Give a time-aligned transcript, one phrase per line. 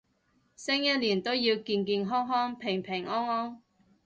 [0.55, 3.61] 新一年都要健健康康平平安安